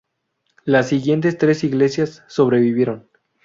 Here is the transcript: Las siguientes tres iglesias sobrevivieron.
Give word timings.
Las 0.65 0.87
siguientes 0.89 1.37
tres 1.37 1.63
iglesias 1.63 2.23
sobrevivieron. 2.27 3.05